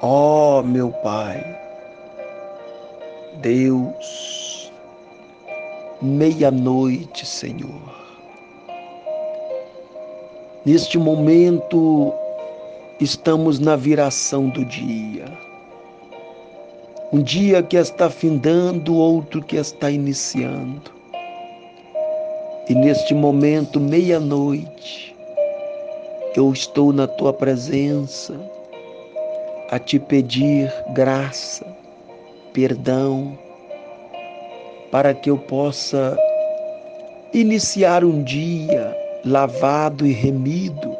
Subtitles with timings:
[0.00, 1.44] Ó oh, meu Pai,
[3.38, 4.70] Deus,
[6.00, 7.82] meia-noite, Senhor.
[10.64, 12.14] Neste momento,
[13.00, 15.24] estamos na viração do dia.
[17.12, 20.92] Um dia que está findando, outro que está iniciando.
[22.68, 25.16] E neste momento, meia-noite,
[26.36, 28.57] eu estou na tua presença
[29.70, 31.66] a te pedir graça,
[32.52, 33.38] perdão,
[34.90, 36.16] para que eu possa
[37.34, 40.96] iniciar um dia lavado e remido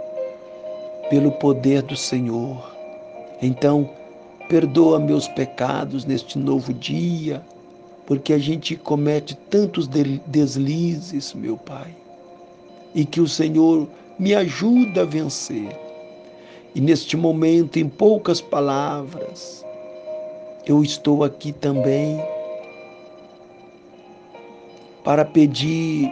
[1.09, 2.77] pelo poder do Senhor.
[3.41, 3.89] Então,
[4.49, 7.41] perdoa meus pecados neste novo dia,
[8.07, 9.89] porque a gente comete tantos
[10.27, 11.95] deslizes, meu Pai,
[12.95, 13.89] e que o Senhor
[14.19, 15.88] me ajuda a vencer
[16.79, 19.67] e neste momento, em poucas palavras,
[20.65, 22.23] eu estou aqui também
[25.03, 26.09] para pedir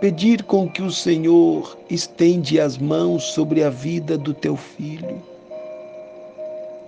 [0.00, 5.22] pedir com que o Senhor estende as mãos sobre a vida do teu filho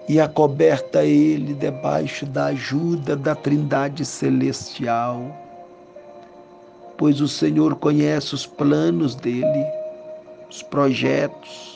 [0.08, 5.24] e acoberta ele debaixo da ajuda da Trindade celestial,
[6.98, 9.64] pois o Senhor conhece os planos dele,
[10.50, 11.73] os projetos,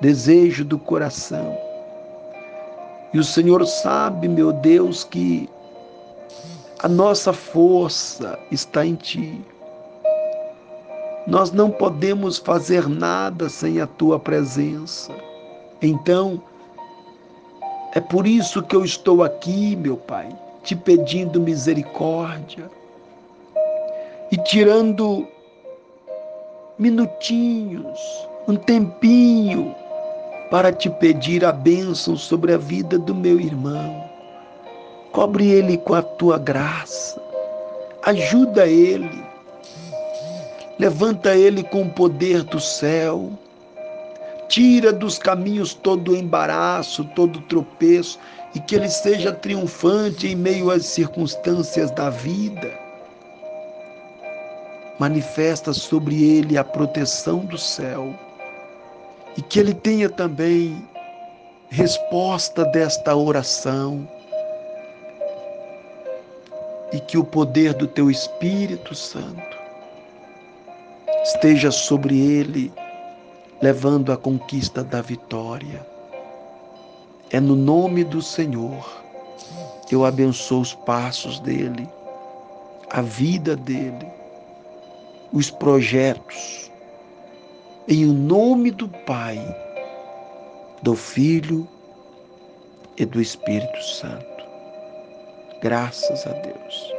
[0.00, 1.56] desejo do coração.
[3.12, 5.48] E o Senhor sabe, meu Deus, que
[6.80, 9.40] a nossa força está em Ti.
[11.26, 15.12] Nós não podemos fazer nada sem a Tua presença.
[15.82, 16.40] Então,
[17.94, 20.28] é por isso que eu estou aqui, meu Pai,
[20.62, 22.70] te pedindo misericórdia
[24.30, 25.26] e tirando
[26.78, 27.98] minutinhos,
[28.46, 29.74] um tempinho
[30.50, 34.08] para te pedir a bênção sobre a vida do meu irmão.
[35.12, 37.20] Cobre ele com a tua graça.
[38.02, 39.22] Ajuda ele.
[40.78, 43.30] Levanta ele com o poder do céu.
[44.48, 48.18] Tira dos caminhos todo embaraço, todo tropeço
[48.54, 52.72] e que ele seja triunfante em meio às circunstâncias da vida.
[54.98, 58.14] Manifesta sobre ele a proteção do céu
[59.38, 60.84] e que ele tenha também
[61.70, 64.08] resposta desta oração
[66.92, 69.56] e que o poder do teu Espírito Santo
[71.22, 72.72] esteja sobre ele,
[73.62, 75.86] levando a conquista da vitória.
[77.30, 79.04] É no nome do Senhor
[79.88, 81.88] eu abençoo os passos dele,
[82.90, 84.08] a vida dele,
[85.32, 86.72] os projetos,
[87.88, 89.38] em nome do Pai,
[90.82, 91.66] do Filho
[92.98, 94.44] e do Espírito Santo.
[95.62, 96.97] Graças a Deus.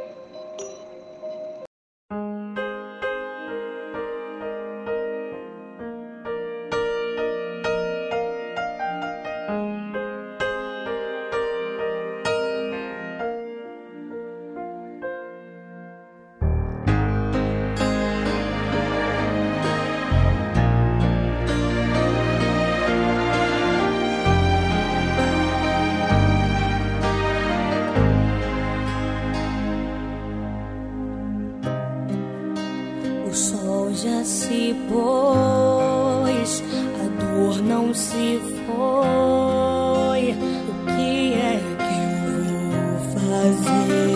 [34.50, 36.64] Se pôs,
[36.98, 40.24] a dor não se foi.
[40.68, 42.34] O que é que eu
[42.72, 44.09] vou fazer?